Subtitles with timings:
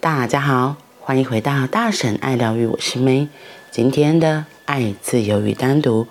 [0.00, 3.28] 大家好，欢迎回到大婶爱疗愈，我是 May。
[3.70, 6.06] 今天的爱、自由与单独，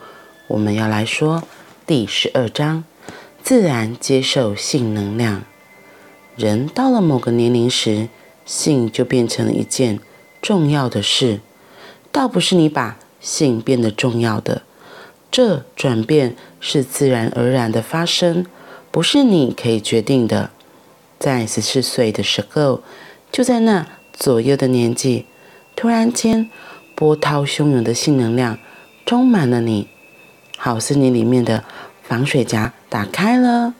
[0.45, 1.41] 我们要来说
[1.87, 2.83] 第十二章：
[3.41, 5.41] 自然接受性能量。
[6.35, 8.09] 人到了某个年龄时，
[8.45, 9.99] 性就变成了一件
[10.39, 11.39] 重要的事，
[12.11, 14.61] 倒不是你把性变得重要的，
[15.31, 18.45] 这转变是自然而然的发生，
[18.91, 20.51] 不是你可以决定的。
[21.17, 22.83] 在十四岁的时候。
[23.31, 25.25] 就在那左右的年纪，
[25.75, 26.49] 突然间，
[26.95, 28.57] 波涛汹涌的性能量
[29.05, 29.87] 充满了你，
[30.57, 31.63] 好似你里面的
[32.03, 33.75] 防水夹打开了。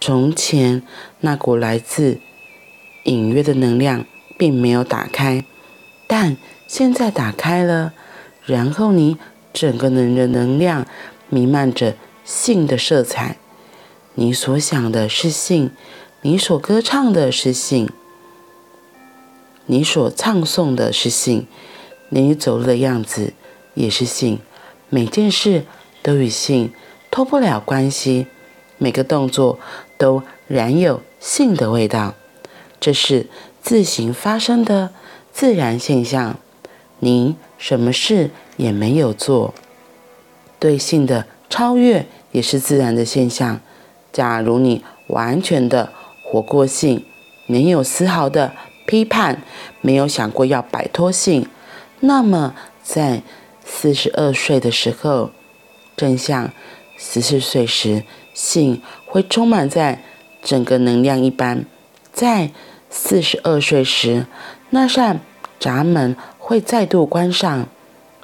[0.00, 0.82] 从前
[1.20, 2.20] 那股来自
[3.04, 4.04] 隐约的能量
[4.38, 5.44] 并没有打开，
[6.06, 7.92] 但现在打开了。
[8.44, 9.16] 然后你
[9.52, 10.86] 整个人的能量
[11.28, 13.36] 弥漫着性的色彩，
[14.14, 15.72] 你所想的是性，
[16.22, 17.90] 你所歌唱的是性。
[19.66, 21.46] 你所唱诵的是性，
[22.08, 23.32] 你走路的样子
[23.74, 24.38] 也是性，
[24.88, 25.64] 每件事
[26.02, 26.72] 都与性
[27.10, 28.26] 脱不了关系，
[28.78, 29.58] 每个动作
[29.98, 32.14] 都染有性的味道。
[32.78, 33.26] 这是
[33.60, 34.90] 自行发生的
[35.32, 36.38] 自然现象，
[37.00, 39.52] 你什么事也没有做。
[40.60, 43.60] 对性的超越也是自然的现象。
[44.12, 45.92] 假如你完全的
[46.22, 47.04] 活过性，
[47.46, 48.52] 没有丝毫的。
[48.86, 49.42] 批判，
[49.80, 51.48] 没有想过要摆脱性，
[52.00, 53.22] 那么在
[53.64, 55.30] 四十二岁的时候，
[55.96, 56.52] 正像
[56.96, 60.02] 十四岁时性会充满在
[60.42, 61.64] 整个能量一般，
[62.12, 62.52] 在
[62.88, 64.26] 四十二岁时，
[64.70, 65.20] 那扇
[65.58, 67.68] 闸门会再度关上，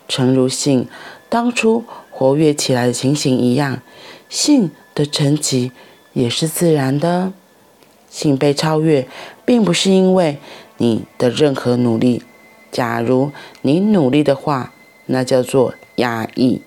[0.07, 0.89] 诚如性
[1.29, 3.83] 当初活跃起来的情形一样，
[4.29, 5.73] 性的沉寂
[6.13, 7.33] 也是自然的。
[8.13, 9.09] 性被超越，
[9.47, 10.37] 并不是因为
[10.77, 12.23] 你的任何努力。
[12.71, 14.73] 假如你努力的话，
[15.07, 16.61] 那叫做压抑，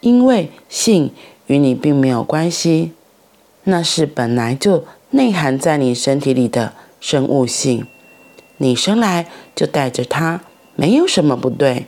[0.00, 1.10] 因为性
[1.48, 2.92] 与你并没有关系，
[3.64, 7.86] 那是本来就内含在你身体里的生物性。
[8.58, 9.26] 你生来
[9.56, 10.42] 就带着它，
[10.76, 11.86] 没有什么不对。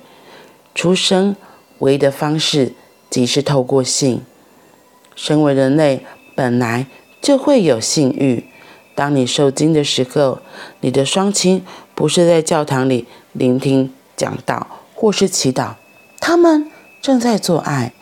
[0.75, 1.37] 出生
[1.79, 2.73] 唯一的方式
[3.09, 4.21] 即是透过性。
[5.15, 6.87] 身为人类，本来
[7.23, 8.45] 就会有性欲。
[8.97, 10.41] 当你受精的时候，
[10.81, 11.63] 你的双亲
[11.95, 15.75] 不是在教堂里聆听讲道或是祈祷，
[16.19, 16.69] 他们
[17.01, 17.93] 正在做爱。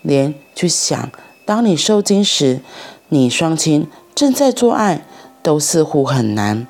[0.00, 1.10] 连去想，
[1.44, 2.60] 当你受精时，
[3.08, 5.04] 你双亲正在做爱，
[5.42, 6.66] 都似乎很难。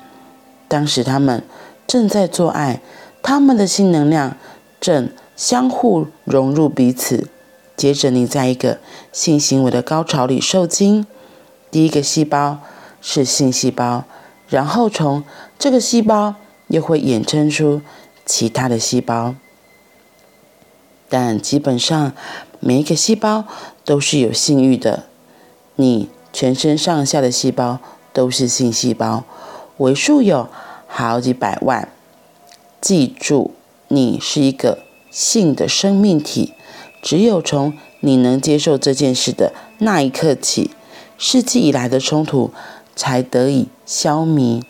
[0.67, 1.43] 当时他们
[1.85, 2.81] 正在做爱，
[3.21, 4.35] 他们的性能量
[4.81, 7.27] 正相互融入彼此。
[7.77, 8.79] 接着，你在一个
[9.11, 11.05] 性行为的高潮里受精，
[11.69, 12.59] 第一个细胞。
[13.07, 14.03] 是性细胞，
[14.49, 15.23] 然后从
[15.59, 16.33] 这个细胞
[16.69, 17.83] 又会衍生出
[18.25, 19.35] 其他的细胞，
[21.07, 22.13] 但基本上
[22.59, 23.45] 每一个细胞
[23.83, 25.03] 都是有性欲的。
[25.75, 27.77] 你全身上下的细胞
[28.11, 29.23] 都是性细胞，
[29.77, 30.49] 为数有
[30.87, 31.87] 好几百万。
[32.81, 33.51] 记住，
[33.87, 34.79] 你是一个
[35.11, 36.55] 性的生命体，
[37.03, 40.71] 只有从你能接受这件事的那一刻起，
[41.19, 42.51] 世纪以来的冲突。
[42.95, 44.61] 才得以消弭。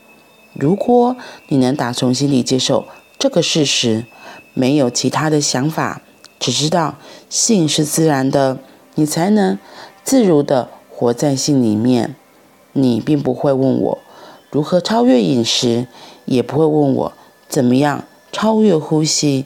[0.53, 1.15] 如果
[1.49, 2.85] 你能打从心里接受
[3.19, 4.05] 这个事实，
[4.53, 6.01] 没有其他的想法，
[6.39, 6.95] 只知道
[7.29, 8.57] 性是自然的，
[8.95, 9.59] 你才能
[10.03, 12.15] 自如地活在性里面。
[12.77, 13.99] 你并不会问我
[14.51, 15.87] 如何超越饮食，
[16.25, 17.13] 也不会问我
[17.47, 19.45] 怎么样超越呼吸。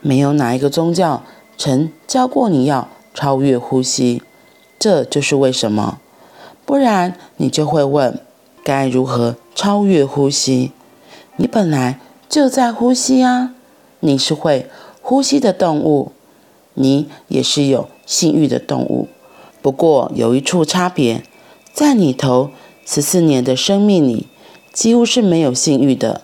[0.00, 1.22] 没有哪一个宗教
[1.56, 4.22] 曾教过你要超越呼吸，
[4.78, 6.00] 这就是为什么。
[6.66, 8.18] 不然你就会问，
[8.62, 10.72] 该如何超越呼吸？
[11.36, 13.54] 你本来就在呼吸啊！
[14.00, 14.68] 你是会
[15.02, 16.12] 呼吸的动物，
[16.74, 19.08] 你也是有性欲的动物。
[19.60, 21.22] 不过有一处差别，
[21.72, 22.50] 在你头
[22.86, 24.28] 十四年的生命里，
[24.72, 26.22] 几乎是没有性欲的，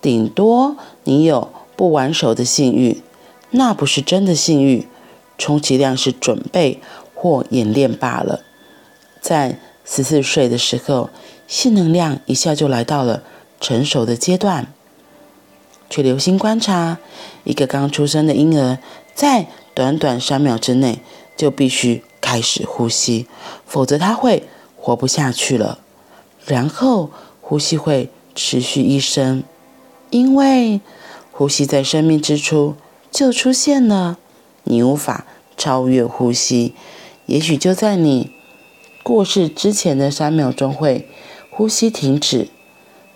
[0.00, 3.02] 顶多你有不完熟的性欲，
[3.50, 4.86] 那不是真的性欲，
[5.38, 6.80] 充其量是准备
[7.14, 8.40] 或演练罢了。
[9.20, 9.58] 在
[9.92, 11.10] 十四岁的时候，
[11.48, 13.24] 性能量一下就来到了
[13.60, 14.72] 成熟的阶段。
[15.90, 16.98] 去留心观察，
[17.42, 18.78] 一个刚出生的婴儿，
[19.16, 21.00] 在短短三秒之内
[21.36, 23.26] 就必须开始呼吸，
[23.66, 24.44] 否则他会
[24.76, 25.80] 活不下去了。
[26.46, 27.10] 然后
[27.40, 29.42] 呼吸会持续一生，
[30.10, 30.80] 因为
[31.32, 32.76] 呼吸在生命之初
[33.10, 34.18] 就出现了，
[34.62, 35.26] 你无法
[35.56, 36.76] 超越呼吸。
[37.26, 38.30] 也许就在你。
[39.02, 41.08] 过世之前的三秒钟会
[41.50, 42.48] 呼吸停止，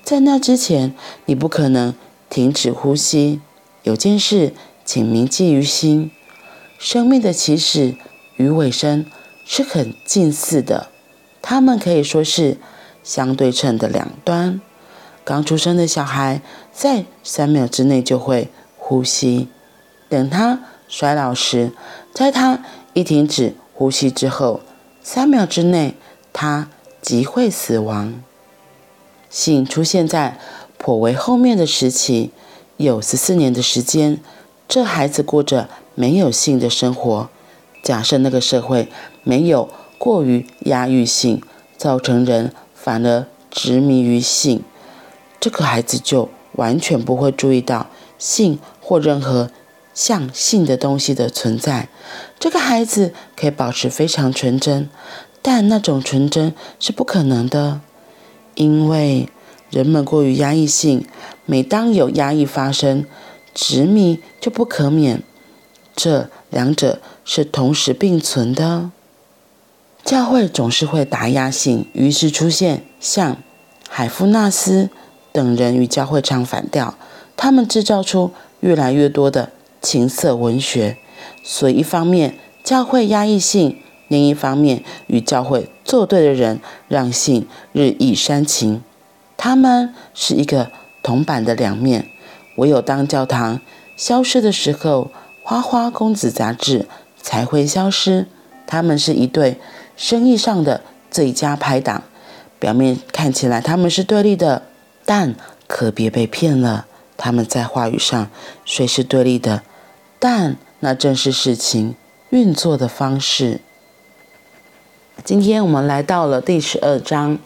[0.03, 0.95] 在那之前，
[1.27, 1.95] 你不可能
[2.29, 3.41] 停止呼吸。
[3.83, 4.55] 有件事，
[4.85, 6.11] 请铭记于心：
[6.79, 7.97] 生命的起始
[8.37, 9.05] 与尾声
[9.45, 10.89] 是很近似的，
[11.43, 12.57] 它们可以说是
[13.03, 14.61] 相对称的两端。
[15.23, 16.43] 刚出生的小孩
[16.73, 19.49] 在三秒之内就会呼吸，
[20.09, 21.73] 等他衰老时，
[22.13, 24.61] 在他一停止呼吸之后，
[25.06, 25.95] 三秒之内
[26.33, 26.71] 他
[27.03, 28.23] 即会死亡。
[29.29, 30.39] 性出现在
[30.79, 32.31] 颇为后面的时期，
[32.79, 34.19] 有十四年的时间，
[34.67, 37.29] 这孩子过着没有性的生活。
[37.83, 38.89] 假设那个社会
[39.23, 39.69] 没有
[39.99, 41.43] 过于压抑性，
[41.77, 44.62] 造成人反而执迷于性，
[45.39, 49.50] 这个孩子就完全不会注意到性或任何
[49.94, 51.88] 像性的东西的存在。
[52.38, 54.91] 这个孩子可以保持非常纯真，
[55.41, 57.81] 但那种纯真是不可能的。
[58.55, 59.29] 因为
[59.70, 61.06] 人们过于压抑性，
[61.46, 63.06] 每当有压抑发生，
[63.55, 65.23] 执迷就不可免。
[65.97, 68.90] 这两者是同时并存的。
[70.05, 73.38] 教会总是会打压性，于是出现像
[73.88, 74.90] 海夫纳斯
[75.32, 76.99] 等人与教会唱反调。
[77.37, 79.50] 他们制造出越来越多的
[79.85, 80.97] 情色文学。
[81.45, 83.77] 所以，一方面教会压抑性。
[84.09, 88.83] 另一方面，与教会作对的人让性日益煽情，
[89.37, 90.71] 他们是一个
[91.03, 92.07] 铜板的两面。
[92.57, 93.61] 唯有当教堂
[93.97, 95.11] 消失的时候，
[95.43, 96.87] 花花公子杂志
[97.21, 98.27] 才会消失。
[98.67, 99.59] 他们是一对
[99.97, 102.05] 生意上的最佳拍档。
[102.61, 104.63] 表面看起来他们是对立的，
[105.05, 105.35] 但
[105.67, 106.87] 可别被骗了。
[107.17, 108.31] 他们在话语上
[108.67, 109.63] 虽是对立的，
[110.26, 111.94] 但那正是事情
[112.31, 113.61] 运作的方式。
[115.23, 117.38] 今天我们来到了第十二章，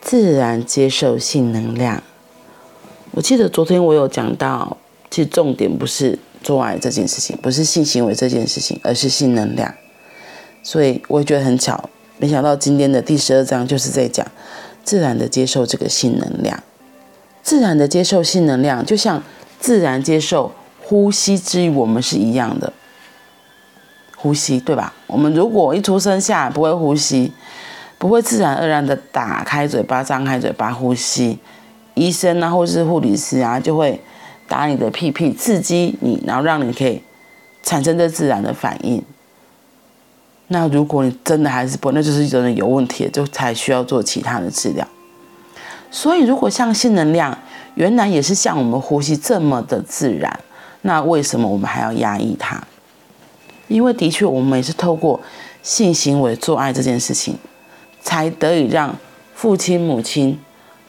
[0.00, 2.02] 自然接受性能量。
[3.12, 4.76] 我记得昨天我有讲到，
[5.12, 9.72] 其实重点不是做爱这件事情，不是性行为这件事情，而是性能量。
[10.64, 11.88] 所以我也觉得很巧，
[12.18, 14.26] 没想到今天的第十二章就是在讲
[14.82, 16.60] 自然的接受这个性能量。
[17.44, 19.22] 自然的接受性能量，就像
[19.60, 20.50] 自然接受
[20.92, 22.70] 呼吸之于我们是一样的。
[24.14, 24.92] 呼吸，对吧？
[25.06, 27.32] 我们如果一出生下来不会呼吸，
[27.96, 31.38] 不会自然而然的打开嘴巴、张开嘴巴呼吸，
[31.94, 33.98] 医生啊，或是护理师啊，就会
[34.46, 37.02] 打你的屁屁，刺激你，然后让你可以
[37.62, 39.02] 产生这自然的反应。
[40.48, 44.86] 那如果你真的还是不，那就是真的有问题，就才需要做其他的治疗。
[45.90, 47.38] 所以，如果像性能量
[47.76, 50.38] 原来也是像我们呼吸这么的自然，
[50.82, 52.62] 那为什么我们还要压抑它？
[53.68, 55.20] 因为的确，我们也是透过
[55.62, 57.36] 性行为做爱这件事情，
[58.02, 58.94] 才得以让
[59.34, 60.38] 父亲母亲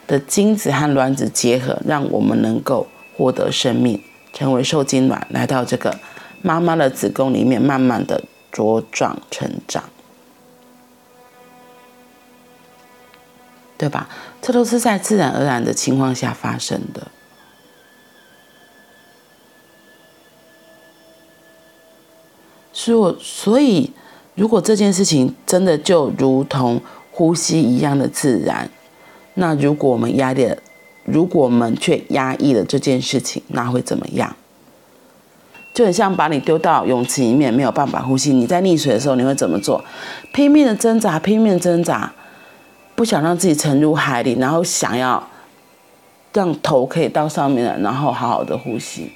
[0.05, 4.03] 的精子和卵子结合，让我们能够获得生命，
[4.33, 5.97] 成为受精卵，来到这个
[6.41, 9.83] 妈妈的子宫里面，慢慢的茁壮成长，
[13.77, 14.09] 对吧？
[14.41, 17.07] 这都是在自然而然的情况下发生的。
[22.83, 23.91] 所，所以，
[24.35, 26.81] 如果这件事情真的就如同
[27.11, 28.69] 呼吸一样的自然，
[29.35, 30.57] 那如果我们压抑了，
[31.05, 34.35] 如果我们却压抑了这件事情，那会怎么样？
[35.73, 38.33] 就很像把你丢到泳池里面，没有办法呼吸。
[38.33, 39.81] 你在溺水的时候，你会怎么做？
[40.33, 42.11] 拼命的挣扎，拼命挣扎，
[42.95, 45.25] 不想让自己沉入海里，然后想要
[46.33, 49.09] 让头可以到上面来，然后好好的呼吸，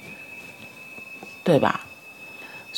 [1.44, 1.82] 对吧？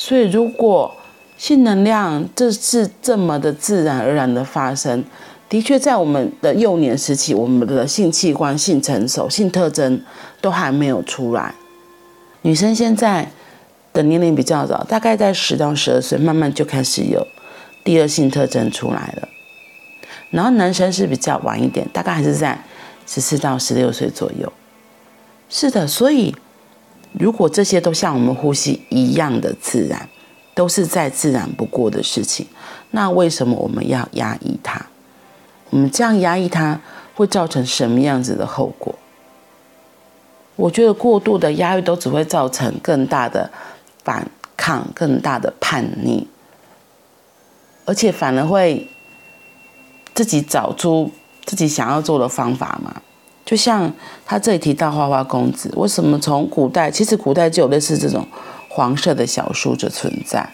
[0.03, 0.91] 所以，如果
[1.37, 5.03] 性能量这是这么的自然而然的发生，
[5.47, 10.01] 的确在我们的幼年时期，我们的性器官、性成熟、性特征
[10.41, 11.53] 都还没有出来。
[12.41, 13.31] 女生现在
[13.93, 17.27] 的年龄比较早，大概在十到十二岁，慢慢就开始有
[17.83, 19.27] 第二性特征出来了。
[20.31, 22.59] 然后男生是比较晚一点，大概还是在
[23.05, 24.51] 十四到十六岁左右。
[25.47, 26.35] 是的，所以。
[27.13, 30.09] 如果这些都像我们呼吸一样的自然，
[30.53, 32.47] 都是再自然不过的事情，
[32.91, 34.85] 那为什么我们要压抑它？
[35.69, 36.79] 我们这样压抑它
[37.15, 38.95] 会造成什么样子的后果？
[40.55, 43.49] 我觉得过度的压抑都只会造成更大的
[44.03, 46.27] 反抗、更大的叛逆，
[47.85, 48.87] 而且反而会
[50.13, 51.11] 自己找出
[51.45, 53.01] 自己想要做的方法嘛。
[53.51, 53.91] 就像
[54.25, 58.25] 他这里提到花花公子，为什么从古代，其实古代就有类似这种
[58.69, 60.49] 黄色的小书的存在？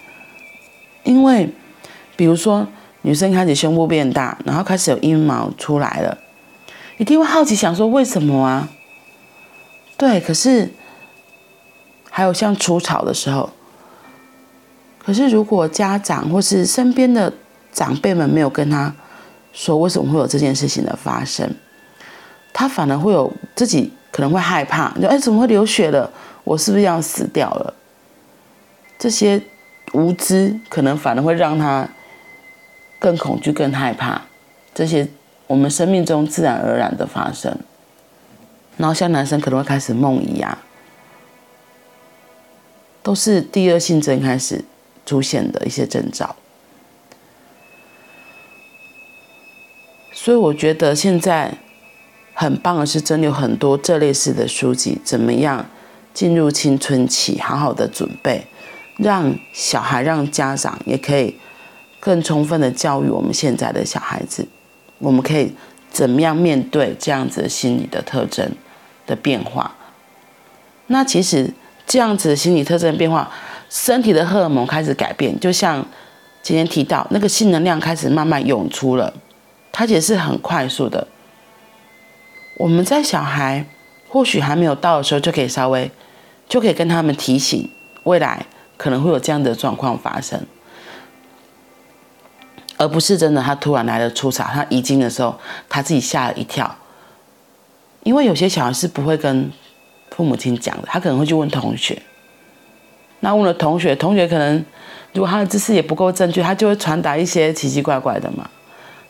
[1.04, 1.48] 因为，
[2.16, 2.66] 比如说
[3.04, 6.18] 女生开始胸部变大，然后开始有阴毛出来了，
[6.98, 8.68] 一定会好奇想说为什么啊？
[9.96, 10.74] 对，可是
[12.10, 13.52] 还有像初潮的时候，
[14.98, 17.32] 可是如果家长或是身边的
[17.72, 18.96] 长辈们没有跟他
[19.54, 21.56] 说为什么会有这件事情的发生，
[22.60, 26.12] 他反而会有自己可能会害怕，就哎怎么会流血了？
[26.44, 27.72] 我是不是要死掉了？
[28.98, 29.40] 这些
[29.94, 31.88] 无知可能反而会让他
[32.98, 34.24] 更恐惧、更害怕
[34.74, 35.08] 这些
[35.46, 37.56] 我们生命中自然而然的发生。
[38.76, 40.58] 然后像男生可能会开始梦遗啊，
[43.04, 44.66] 都是第二性征开始
[45.06, 46.36] 出现的一些征兆。
[50.12, 51.56] 所以我觉得现在
[52.40, 55.66] 很棒的是，真的有很多这类似的书籍，怎么样
[56.14, 58.46] 进入青春期，好好的准备，
[58.98, 61.36] 让小孩、让家长也可以
[62.00, 64.48] 更充分的教育我们现在的小孩子，
[65.00, 65.52] 我们可以
[65.90, 68.48] 怎么样面对这样子的心理的特征
[69.08, 69.76] 的变化。
[70.86, 71.52] 那其实
[71.88, 73.32] 这样子的心理特征变化，
[73.68, 75.84] 身体的荷尔蒙开始改变，就像
[76.44, 79.12] 今天提到那个性能量开始慢慢涌出了。
[79.72, 81.08] 它也是很快速的。
[82.58, 83.66] 我们在小孩
[84.10, 85.92] 或许还没有到的时候，就可以稍微，
[86.50, 87.70] 就可以跟他们提醒，
[88.04, 88.46] 未来
[88.78, 90.42] 可能会有这样的状况发生，
[92.78, 96.76] 而不是真的他突然来了初潮，他遗精的时候，他自己吓了一跳。
[98.04, 99.52] 因为有些小孩是不会跟
[100.12, 102.02] 父母亲讲的，他可能会去问同学。
[103.20, 104.66] 那问了同学，同学可能
[105.14, 108.50] 如果他的知识也不够正确，他就会传达一些奇奇怪怪的嘛。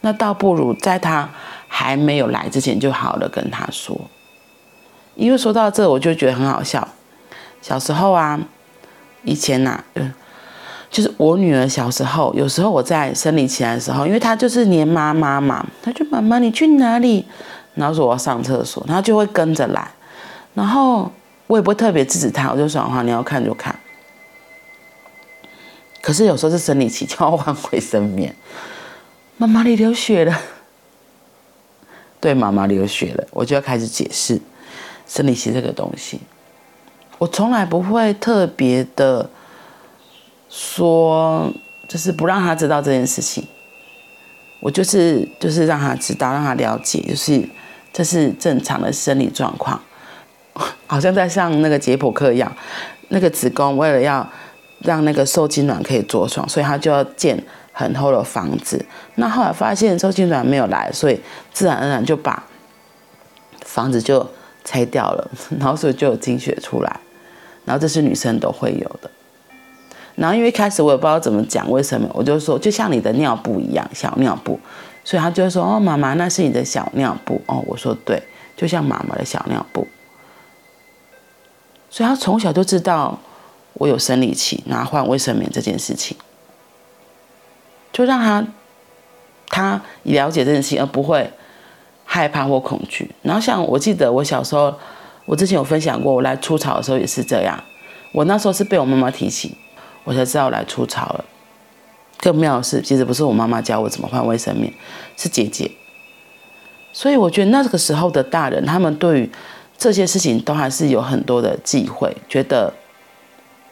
[0.07, 1.29] 那倒不如在他
[1.67, 3.99] 还没有来之前就好了跟他说，
[5.15, 6.87] 因为说到这我就觉得很好笑。
[7.61, 8.39] 小时候啊，
[9.23, 10.15] 以前呐、啊，
[10.89, 17.25] 就是我女儿小时候，有时候我在生理期来的时候，因为她就是黏妈妈嘛，她就妈妈你去哪里？
[17.75, 19.85] 然后说我要上厕所，她就会跟着来，
[20.53, 21.11] 然后
[21.47, 23.77] 我也不会特别制止她，我就说话你要看就看。
[26.01, 28.33] 可是有时候是生理期，就要换回生棉。
[29.37, 30.41] 妈妈，你流血了。
[32.19, 34.41] 对，妈妈流血了，我就要开始解释
[35.07, 36.19] 生理期这个东西。
[37.19, 39.29] 我从来不会特别的
[40.49, 41.53] 说，
[41.87, 43.47] 就是不让他知道这件事情。
[44.59, 47.47] 我就是就是让他知道，让他了解，就是
[47.93, 49.79] 这是正常的生理状况。
[50.87, 52.51] 好像在上那个解剖课一样，
[53.09, 54.27] 那个子宫为了要
[54.79, 57.45] 让那个受精卵可以着床，所以他就要建。
[57.77, 58.83] 很厚的房子，
[59.15, 61.21] 那后来发现受精卵没有来，所以
[61.53, 62.43] 自然而然就把
[63.61, 64.27] 房子就
[64.65, 65.29] 拆掉了，
[65.59, 66.99] 然后所以就有经血出来，
[67.65, 69.11] 然后这是女生都会有的。
[70.15, 74.59] 然后因为一开始我也不知道怎么讲，为什么我就说就像你的尿布一样，小尿布，
[75.03, 77.39] 所以他就说哦，妈妈那是你的小尿布。
[77.45, 78.19] 哦，我说对，
[78.55, 79.87] 就像妈妈的小尿布，
[81.91, 83.19] 所以他从小就知道
[83.73, 86.17] 我有生理期，然后换卫生棉这件事情。
[87.97, 88.45] 就让他，
[89.47, 91.27] 他了解这件事情，而不会
[92.05, 93.09] 害怕或恐惧。
[93.23, 94.71] 然后像我记得我小时候，
[95.25, 97.59] 我之前有分享过，我来初潮的时候也是这样。
[98.13, 99.51] 我那时候是被我妈妈提醒，
[100.03, 101.25] 我才知道来初潮了。
[102.19, 104.71] 更妙的是，其实不是我妈妈教我怎么换卫生棉，
[105.15, 105.71] 是姐姐。
[106.93, 109.31] 所以我觉得那个时候的大人，他们对于
[109.75, 112.71] 这些事情都还是有很多的忌讳，觉得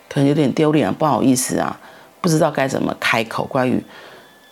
[0.09, 1.79] 可能有点丢脸啊，不好意思啊，
[2.21, 3.83] 不知道该怎么开口关于。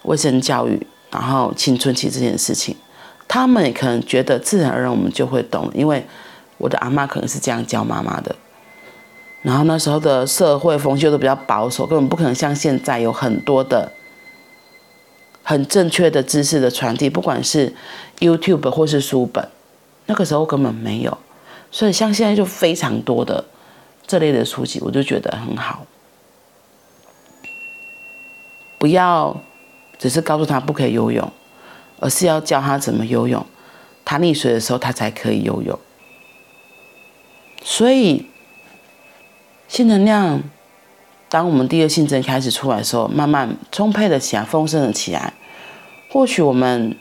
[0.03, 2.75] 卫生教育，然后青春期这件事情，
[3.27, 6.05] 他们也可能觉得自然而然我们就会懂，因为
[6.57, 8.35] 我的阿嬷可能是这样教妈妈的。
[9.41, 13.91] 然后那时候的社会风气都比较保守，根本不可能像现在有很多的
[15.43, 17.73] 很正确的知识的传递，不管是
[18.19, 19.49] YouTube 或是书本，
[20.05, 21.17] 那个时候根本没有。
[21.71, 23.43] 所以像现在就非常多的
[24.07, 25.85] 这类的书籍，我就觉得很好，
[28.79, 29.35] 不要。
[30.03, 31.31] 只是告诉他不可以游泳，
[32.01, 33.45] 而是要教他怎么游泳。
[34.03, 35.79] 他溺水的时候，他才可以游泳。
[37.63, 38.27] 所以，
[39.69, 40.43] 性能量，
[41.29, 45.31] 当我们第二性征开始出来的时候，慢慢充沛的起来，丰盛了起来。
[46.11, 46.97] 或许我们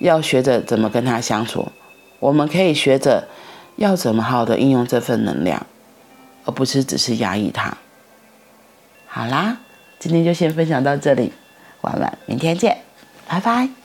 [0.00, 1.72] 要学着怎么跟他相处，
[2.18, 3.28] 我们可以学着
[3.76, 5.66] 要怎么好的应用这份能量，
[6.44, 7.78] 而不是只是压抑它。
[9.06, 9.56] 好啦，
[9.98, 11.32] 今天就先分享到这里。
[11.82, 12.78] 晚晚，明天见，
[13.28, 13.81] 拜拜。